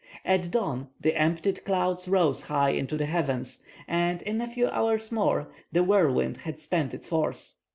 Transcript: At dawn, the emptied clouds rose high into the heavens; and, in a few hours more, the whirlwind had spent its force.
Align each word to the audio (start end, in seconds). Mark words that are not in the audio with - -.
At 0.25 0.49
dawn, 0.49 0.87
the 0.99 1.15
emptied 1.15 1.63
clouds 1.63 2.07
rose 2.07 2.41
high 2.41 2.71
into 2.71 2.97
the 2.97 3.05
heavens; 3.05 3.61
and, 3.87 4.23
in 4.23 4.41
a 4.41 4.47
few 4.47 4.65
hours 4.67 5.11
more, 5.11 5.53
the 5.71 5.83
whirlwind 5.83 6.37
had 6.37 6.57
spent 6.57 6.95
its 6.95 7.07
force. 7.07 7.57